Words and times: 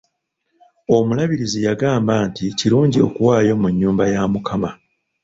Omulabirizi 0.97 1.59
yagamba 1.67 2.13
nti 2.27 2.45
kirungi 2.59 2.97
okuwaayo 3.07 3.53
mu 3.61 3.67
nnyumba 3.71 4.03
ya 4.13 4.23
mukama. 4.33 4.69